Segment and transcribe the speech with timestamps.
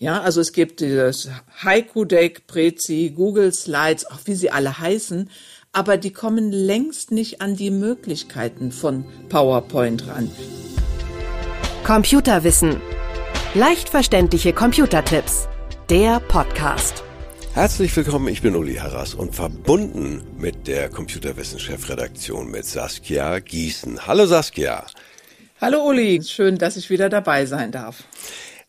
[0.00, 1.28] Ja, also es gibt das
[1.64, 5.28] Haiku Deck, Prezi, Google Slides, auch wie sie alle heißen,
[5.72, 10.30] aber die kommen längst nicht an die Möglichkeiten von PowerPoint ran.
[11.82, 12.80] Computerwissen.
[13.54, 15.48] Leicht verständliche Computertipps.
[15.90, 17.02] Der Podcast.
[17.54, 24.06] Herzlich willkommen, ich bin Uli Harras und verbunden mit der Computerwissenschaftsredaktion mit Saskia Gießen.
[24.06, 24.86] Hallo Saskia.
[25.60, 28.04] Hallo Uli, schön, dass ich wieder dabei sein darf.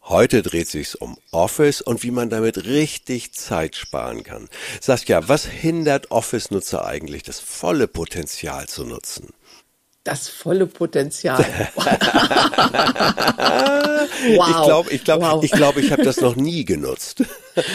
[0.10, 4.50] Heute dreht sich's um Office und wie man damit richtig Zeit sparen kann.
[4.82, 9.30] Saskia, was hindert Office-Nutzer eigentlich, das volle Potenzial zu nutzen?
[10.04, 11.38] Das volle Potenzial.
[11.76, 11.86] wow.
[14.50, 15.44] Ich glaube, ich glaube, wow.
[15.44, 17.24] ich glaube, ich habe das noch nie genutzt.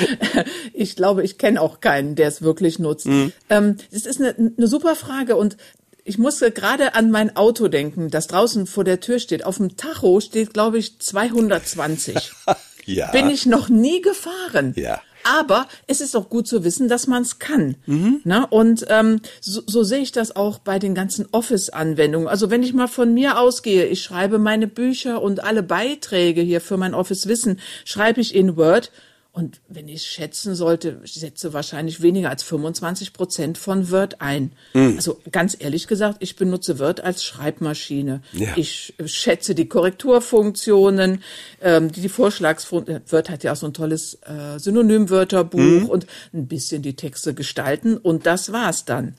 [0.72, 3.06] ich glaube, ich kenne auch keinen, der es wirklich nutzt.
[3.06, 3.32] Mhm.
[3.48, 5.56] Ähm, es ist eine, eine super Frage und
[6.04, 9.44] ich musste gerade an mein Auto denken, das draußen vor der Tür steht.
[9.44, 12.32] Auf dem Tacho steht, glaube ich, 220.
[12.84, 13.10] ja.
[13.10, 14.74] Bin ich noch nie gefahren.
[14.77, 15.00] Ja.
[15.24, 17.77] Aber es ist auch gut zu wissen, dass man es kann.
[17.86, 18.20] Mhm.
[18.25, 18.47] Ne?
[18.47, 22.28] Und ähm, so, so sehe ich das auch bei den ganzen Office-Anwendungen.
[22.28, 26.60] Also wenn ich mal von mir ausgehe, ich schreibe meine Bücher und alle Beiträge hier
[26.60, 28.92] für mein Office Wissen, schreibe ich in Word
[29.34, 34.52] und wenn ich schätzen sollte, ich setze wahrscheinlich weniger als 25 Prozent von Word ein.
[34.74, 34.92] Mm.
[34.94, 38.22] Also ganz ehrlich gesagt, ich benutze Word als Schreibmaschine.
[38.30, 38.50] Ja.
[38.54, 41.20] Ich schätze die Korrekturfunktionen,
[41.60, 43.02] ähm, die, die Vorschlagsfunktionen.
[43.10, 45.86] Word hat ja auch so ein tolles äh, Synonymwörterbuch mm.
[45.86, 49.16] und ein bisschen die Texte gestalten und das war's dann.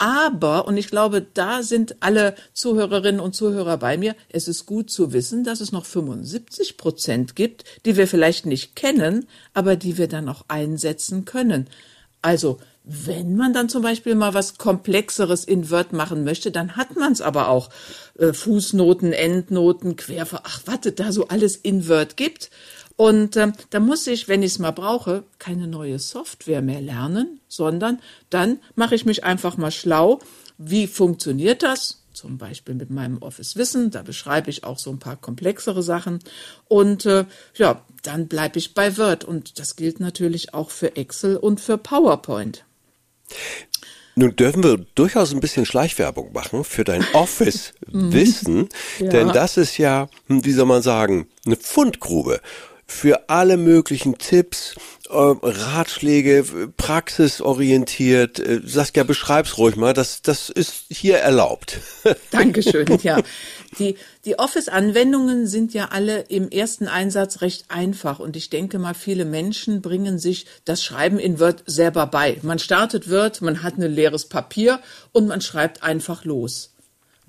[0.00, 4.90] Aber, und ich glaube, da sind alle Zuhörerinnen und Zuhörer bei mir, es ist gut
[4.90, 9.98] zu wissen, dass es noch 75 Prozent gibt, die wir vielleicht nicht kennen, aber die
[9.98, 11.68] wir dann auch einsetzen können.
[12.22, 16.96] Also, wenn man dann zum Beispiel mal was Komplexeres in Word machen möchte, dann hat
[16.96, 17.68] man es aber auch.
[18.18, 22.48] Äh, Fußnoten, Endnoten, Querver, ach, warte, da so alles in Word gibt.
[23.00, 27.40] Und ähm, da muss ich, wenn ich es mal brauche, keine neue Software mehr lernen,
[27.48, 27.98] sondern
[28.28, 30.18] dann mache ich mich einfach mal schlau.
[30.58, 32.02] Wie funktioniert das?
[32.12, 36.18] Zum Beispiel mit meinem Office Wissen, da beschreibe ich auch so ein paar komplexere Sachen.
[36.68, 39.24] Und äh, ja, dann bleibe ich bei Word.
[39.24, 42.66] Und das gilt natürlich auch für Excel und für PowerPoint.
[44.14, 49.08] Nun dürfen wir durchaus ein bisschen Schleichwerbung machen für dein Office-Wissen, ja.
[49.08, 52.42] denn das ist ja, hm, wie soll man sagen, eine Fundgrube
[52.90, 54.74] für alle möglichen Tipps,
[55.08, 58.40] äh, Ratschläge, praxisorientiert.
[58.40, 59.94] Äh, Saskia, beschreib's ruhig mal.
[59.94, 61.78] Das, das ist hier erlaubt.
[62.30, 63.22] Dankeschön, ja.
[63.78, 68.94] Die, die Office-Anwendungen sind ja alle im ersten Einsatz recht einfach und ich denke mal,
[68.94, 72.38] viele Menschen bringen sich das Schreiben in Word selber bei.
[72.42, 74.80] Man startet Word, man hat ein leeres Papier
[75.12, 76.70] und man schreibt einfach los.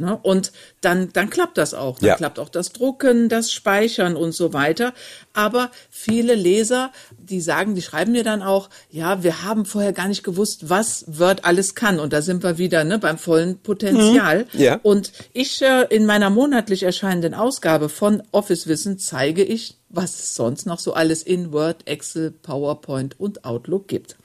[0.01, 0.19] Ne?
[0.21, 0.51] Und
[0.81, 1.99] dann, dann klappt das auch.
[1.99, 2.15] Dann ja.
[2.15, 4.93] klappt auch das Drucken, das Speichern und so weiter.
[5.33, 10.07] Aber viele Leser, die sagen, die schreiben mir dann auch, ja, wir haben vorher gar
[10.07, 11.99] nicht gewusst, was Word alles kann.
[11.99, 14.47] Und da sind wir wieder ne, beim vollen Potenzial.
[14.51, 14.59] Mhm.
[14.59, 14.79] Ja.
[14.83, 20.35] Und ich äh, in meiner monatlich erscheinenden Ausgabe von Office Wissen zeige ich, was es
[20.35, 24.15] sonst noch so alles in Word, Excel, PowerPoint und Outlook gibt.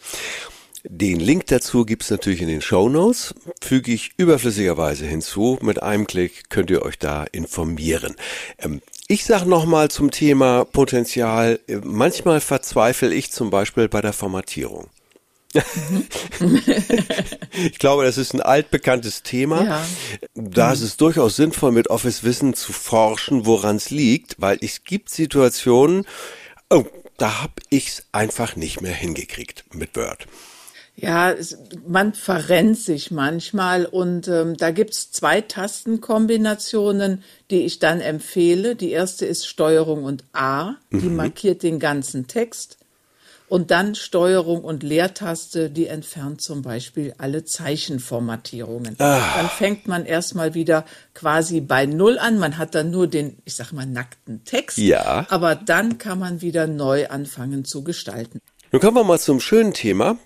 [0.88, 5.58] Den Link dazu gibt's natürlich in den Show Notes, füge ich überflüssigerweise hinzu.
[5.60, 8.14] Mit einem Klick könnt ihr euch da informieren.
[8.58, 14.12] Ähm, ich sage nochmal zum Thema Potenzial, äh, manchmal verzweifle ich zum Beispiel bei der
[14.12, 14.88] Formatierung.
[17.52, 19.64] ich glaube, das ist ein altbekanntes Thema.
[19.64, 19.84] Ja.
[20.34, 24.84] Da ist es durchaus sinnvoll, mit Office Wissen zu forschen, woran es liegt, weil es
[24.84, 26.06] gibt Situationen,
[26.70, 26.84] oh,
[27.16, 30.28] da habe ich es einfach nicht mehr hingekriegt mit Word.
[30.96, 38.00] Ja, es, man verrennt sich manchmal und ähm, da gibt's zwei Tastenkombinationen, die ich dann
[38.00, 38.76] empfehle.
[38.76, 41.16] Die erste ist Steuerung und A, die mhm.
[41.16, 42.78] markiert den ganzen Text.
[43.48, 48.96] Und dann Steuerung und Leertaste, die entfernt zum Beispiel alle Zeichenformatierungen.
[48.98, 49.36] Ah.
[49.36, 50.84] Dann fängt man erstmal wieder
[51.14, 52.38] quasi bei Null an.
[52.38, 54.78] Man hat dann nur den, ich sag mal, nackten Text.
[54.78, 55.26] Ja.
[55.28, 58.40] Aber dann kann man wieder neu anfangen zu gestalten.
[58.72, 60.18] Nun kommen wir mal zum schönen Thema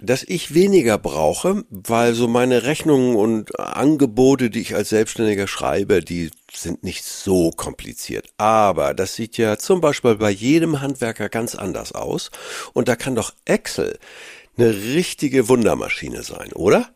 [0.00, 6.00] dass ich weniger brauche, weil so meine Rechnungen und Angebote, die ich als Selbstständiger schreibe,
[6.00, 8.28] die sind nicht so kompliziert.
[8.36, 12.30] Aber das sieht ja zum Beispiel bei jedem Handwerker ganz anders aus.
[12.72, 13.98] Und da kann doch Excel
[14.56, 16.88] eine richtige Wundermaschine sein, oder?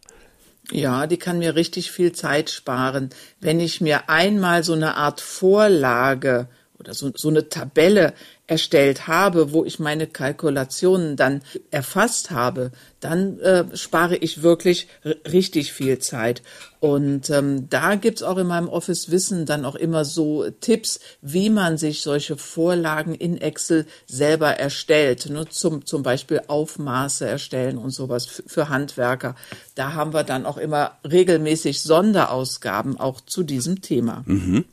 [0.70, 3.11] Ja, die kann mir richtig viel Zeit sparen.
[3.41, 6.49] Wenn ich mir einmal so eine Art Vorlage
[6.79, 8.14] oder so, so eine Tabelle
[8.50, 15.73] erstellt habe, wo ich meine Kalkulationen dann erfasst habe, dann äh, spare ich wirklich richtig
[15.73, 16.43] viel Zeit.
[16.81, 21.49] Und ähm, da gibt's auch in meinem Office Wissen dann auch immer so Tipps, wie
[21.49, 25.31] man sich solche Vorlagen in Excel selber erstellt.
[25.31, 25.49] Ne?
[25.49, 29.37] Zum, zum Beispiel Aufmaße erstellen und sowas für Handwerker.
[29.76, 34.25] Da haben wir dann auch immer regelmäßig Sonderausgaben auch zu diesem Thema.
[34.26, 34.64] Mhm.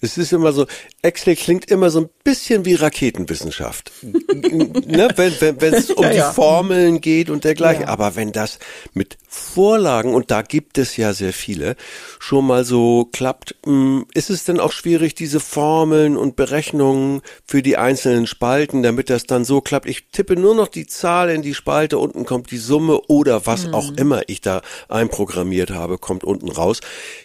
[0.00, 0.66] Es ist immer so,
[1.02, 3.92] Excel klingt immer so ein bisschen wie Raketenwissenschaft.
[4.02, 5.08] ne?
[5.16, 6.28] Wenn wenn wenn, es um ja, ja.
[6.28, 7.82] die Formeln geht und dergleichen.
[7.82, 7.88] Ja.
[7.88, 8.58] Aber wenn das
[8.94, 11.76] mit Vorlagen, und da gibt es ja sehr viele,
[12.18, 17.62] schon mal so klappt, hm, ist es denn auch schwierig, diese Formeln und Berechnungen für
[17.62, 19.86] die einzelnen Spalten, damit das dann so klappt?
[19.86, 23.68] Ich tippe nur noch die Zahl in die Spalte, unten kommt die Summe oder was
[23.68, 23.74] mhm.
[23.74, 26.80] auch immer ich da einprogrammiert habe, kommt unten raus.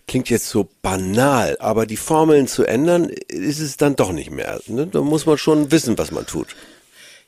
[0.08, 1.98] Klingt jetzt so banal, aber die
[2.36, 4.60] Formeln zu ändern, ist es dann doch nicht mehr.
[4.68, 4.88] Ne?
[4.88, 6.48] Da muss man schon wissen, was man tut.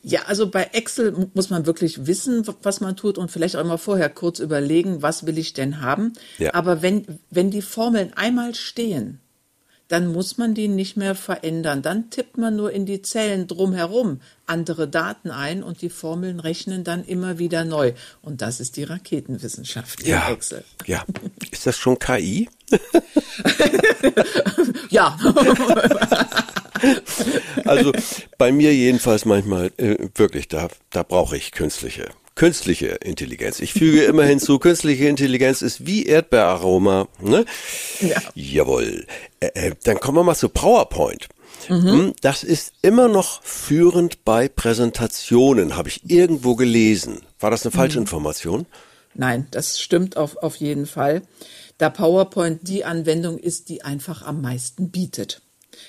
[0.03, 3.77] Ja, also bei Excel muss man wirklich wissen, was man tut und vielleicht auch immer
[3.77, 6.13] vorher kurz überlegen, was will ich denn haben.
[6.37, 6.53] Ja.
[6.53, 9.19] Aber wenn, wenn die Formeln einmal stehen,
[9.87, 11.81] dann muss man die nicht mehr verändern.
[11.81, 16.83] Dann tippt man nur in die Zellen drumherum andere Daten ein und die Formeln rechnen
[16.83, 17.93] dann immer wieder neu.
[18.21, 20.63] Und das ist die Raketenwissenschaft ja, Excel.
[20.85, 21.05] Ja.
[21.51, 22.49] Ist das schon KI?
[24.89, 25.17] ja.
[27.65, 27.91] also
[28.37, 33.59] bei mir jedenfalls manchmal äh, wirklich, da, da brauche ich künstliche künstliche Intelligenz.
[33.59, 37.07] Ich füge immer hinzu, künstliche Intelligenz ist wie Erdbeeraroma.
[37.19, 37.45] Ne?
[37.99, 38.21] Ja.
[38.35, 39.05] Jawohl.
[39.39, 41.27] Äh, dann kommen wir mal zu PowerPoint.
[41.67, 41.83] Mhm.
[41.83, 47.21] Hm, das ist immer noch führend bei Präsentationen, habe ich irgendwo gelesen.
[47.39, 48.03] War das eine falsche mhm.
[48.03, 48.65] Information?
[49.15, 51.23] Nein, das stimmt auf, auf jeden Fall.
[51.79, 55.41] Da PowerPoint die Anwendung ist, die einfach am meisten bietet.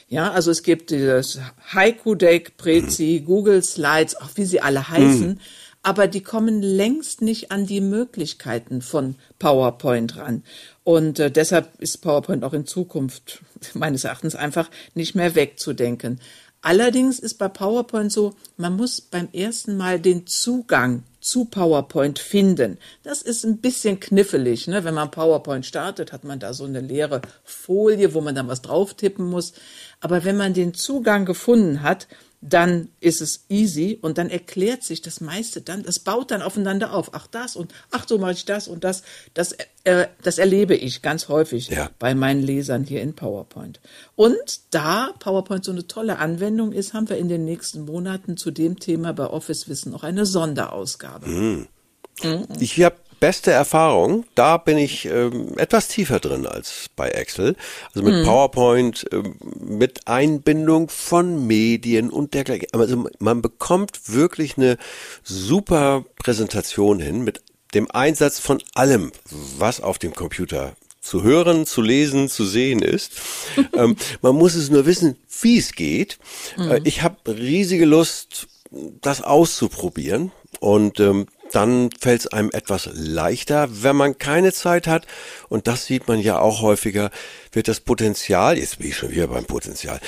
[0.08, 1.38] Ja, also es gibt dieses
[1.72, 5.40] Haiku Deck, Prezi, Google Slides, auch wie sie alle heißen, mhm.
[5.82, 10.42] Aber die kommen längst nicht an die Möglichkeiten von PowerPoint ran.
[10.84, 13.42] Und äh, deshalb ist PowerPoint auch in Zukunft
[13.74, 16.20] meines Erachtens einfach nicht mehr wegzudenken.
[16.60, 22.78] Allerdings ist bei PowerPoint so, man muss beim ersten Mal den Zugang zu PowerPoint finden.
[23.04, 24.66] Das ist ein bisschen knifflig.
[24.66, 24.82] Ne?
[24.82, 28.62] Wenn man PowerPoint startet, hat man da so eine leere Folie, wo man dann was
[28.62, 29.52] drauf tippen muss.
[30.00, 32.08] Aber wenn man den Zugang gefunden hat,
[32.40, 36.94] dann ist es easy und dann erklärt sich das meiste dann, das baut dann aufeinander
[36.94, 37.10] auf.
[37.12, 39.02] Ach das und ach so mache ich das und das.
[39.34, 41.90] Das, äh, das erlebe ich ganz häufig ja.
[41.98, 43.80] bei meinen Lesern hier in PowerPoint.
[44.14, 48.52] Und da PowerPoint so eine tolle Anwendung ist, haben wir in den nächsten Monaten zu
[48.52, 51.26] dem Thema bei Office Wissen auch eine Sonderausgabe.
[51.26, 51.66] Mhm.
[52.22, 52.46] Mhm.
[52.60, 57.56] Ich habe beste Erfahrung, da bin ich ähm, etwas tiefer drin als bei Excel.
[57.94, 58.24] Also mit mhm.
[58.24, 62.68] PowerPoint, ähm, mit Einbindung von Medien und dergleichen.
[62.72, 64.78] Also man bekommt wirklich eine
[65.22, 67.40] super Präsentation hin mit
[67.74, 69.12] dem Einsatz von allem,
[69.58, 73.12] was auf dem Computer zu hören, zu lesen, zu sehen ist.
[73.74, 76.18] ähm, man muss es nur wissen, wie es geht.
[76.56, 76.70] Mhm.
[76.70, 80.32] Äh, ich habe riesige Lust, das auszuprobieren.
[80.60, 85.06] Und ähm, dann fällt es einem etwas leichter, wenn man keine Zeit hat.
[85.48, 87.10] Und das sieht man ja auch häufiger,
[87.52, 90.00] wird das Potenzial, jetzt bin ich schon wieder beim Potenzial,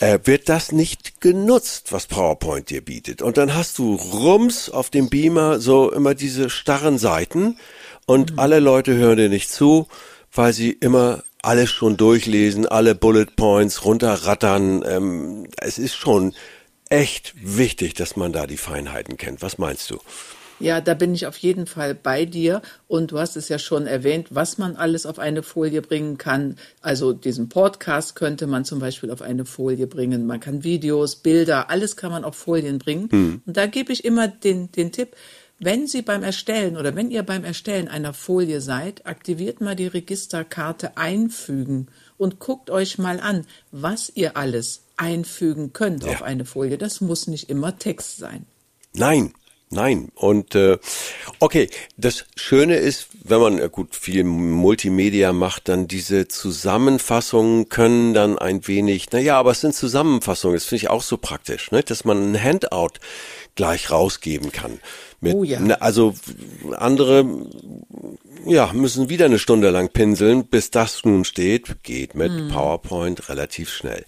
[0.00, 3.22] äh, wird das nicht genutzt, was PowerPoint dir bietet.
[3.22, 7.56] Und dann hast du rums auf dem Beamer so immer diese starren Seiten
[8.06, 8.38] und mhm.
[8.38, 9.88] alle Leute hören dir nicht zu,
[10.32, 14.84] weil sie immer alles schon durchlesen, alle Bullet Points runterrattern.
[14.86, 16.34] Ähm, es ist schon
[16.88, 19.42] echt wichtig, dass man da die Feinheiten kennt.
[19.42, 19.98] Was meinst du?
[20.60, 22.62] Ja, da bin ich auf jeden Fall bei dir.
[22.86, 26.56] Und du hast es ja schon erwähnt, was man alles auf eine Folie bringen kann.
[26.80, 30.26] Also diesen Podcast könnte man zum Beispiel auf eine Folie bringen.
[30.26, 33.08] Man kann Videos, Bilder, alles kann man auf Folien bringen.
[33.10, 33.42] Hm.
[33.44, 35.16] Und da gebe ich immer den, den Tipp,
[35.62, 39.88] wenn Sie beim Erstellen oder wenn ihr beim Erstellen einer Folie seid, aktiviert mal die
[39.88, 46.12] Registerkarte einfügen und guckt euch mal an, was ihr alles einfügen könnt ja.
[46.12, 46.78] auf eine Folie.
[46.78, 48.46] Das muss nicht immer Text sein.
[48.94, 49.34] Nein,
[49.72, 50.10] Nein.
[50.16, 50.78] Und äh,
[51.38, 58.12] okay, das Schöne ist, wenn man äh, gut viel Multimedia macht, dann diese Zusammenfassungen können
[58.12, 61.84] dann ein wenig, naja, aber es sind Zusammenfassungen, das finde ich auch so praktisch, ne?
[61.84, 62.98] dass man ein Handout
[63.54, 64.80] gleich rausgeben kann.
[65.20, 65.60] Mit, oh ja.
[65.60, 66.14] Ne, also
[66.76, 67.24] andere
[68.46, 71.82] ja, müssen wieder eine Stunde lang pinseln, bis das nun steht.
[71.82, 72.48] Geht mit hm.
[72.48, 74.04] PowerPoint relativ schnell.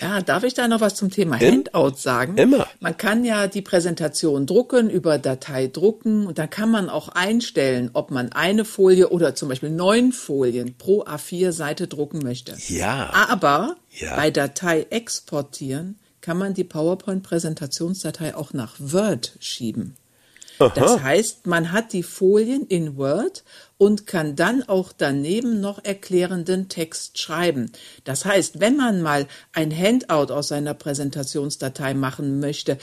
[0.00, 2.36] Ja, darf ich da noch was zum Thema In, Handout sagen?
[2.36, 2.66] Immer.
[2.80, 7.90] Man kann ja die Präsentation drucken, über Datei drucken und dann kann man auch einstellen,
[7.92, 12.56] ob man eine Folie oder zum Beispiel neun Folien pro A4 Seite drucken möchte.
[12.68, 13.10] Ja.
[13.28, 14.16] Aber ja.
[14.16, 19.96] bei Datei exportieren kann man die PowerPoint-Präsentationsdatei auch nach Word schieben.
[20.58, 23.44] Das heißt, man hat die Folien in Word
[23.76, 27.70] und kann dann auch daneben noch erklärenden Text schreiben.
[28.04, 32.78] Das heißt, wenn man mal ein Handout aus seiner Präsentationsdatei machen möchte,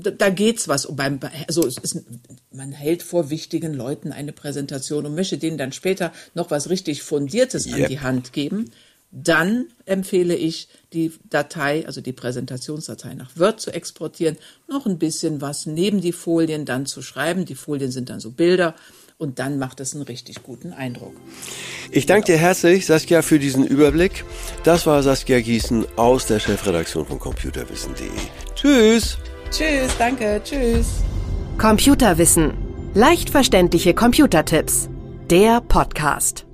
[0.00, 2.02] da, geht's was beim also es ist,
[2.50, 7.02] man hält vor wichtigen Leuten eine Präsentation und möchte denen dann später noch was richtig
[7.02, 7.74] fundiertes Yep.
[7.74, 8.70] an die Hand geben.
[9.16, 14.36] Dann empfehle ich, die Datei, also die Präsentationsdatei nach Word zu exportieren,
[14.68, 17.44] noch ein bisschen was neben die Folien dann zu schreiben.
[17.44, 18.74] Die Folien sind dann so Bilder
[19.16, 21.14] und dann macht es einen richtig guten Eindruck.
[21.92, 24.24] Ich danke dir herzlich, Saskia, für diesen Überblick.
[24.64, 28.08] Das war Saskia Gießen aus der Chefredaktion von computerwissen.de.
[28.56, 29.18] Tschüss!
[29.50, 30.86] Tschüss, danke, tschüss.
[31.58, 32.54] Computerwissen.
[32.94, 34.88] Leicht verständliche Computertipps.
[35.30, 36.44] Der Podcast.